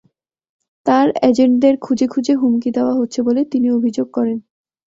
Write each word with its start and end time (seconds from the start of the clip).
তাঁর 0.85 1.07
এজেন্টদের 1.21 1.75
খুঁজে 1.77 2.05
খুঁজে 2.07 2.33
হুমকি 2.35 2.69
দেওয়া 2.71 2.93
হচ্ছে 2.93 3.19
বলে 3.21 3.41
তিনি 3.45 3.67
অভিযোগ 3.71 4.07
করেন। 4.13 4.37